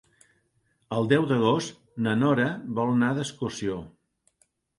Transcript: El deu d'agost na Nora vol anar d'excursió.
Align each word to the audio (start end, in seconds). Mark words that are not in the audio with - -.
El 0.95 1.09
deu 1.11 1.27
d'agost 1.31 1.75
na 2.07 2.15
Nora 2.23 2.47
vol 2.81 2.95
anar 2.95 3.11
d'excursió. 3.21 3.79